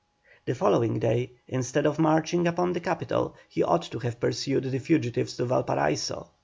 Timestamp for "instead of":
1.47-1.99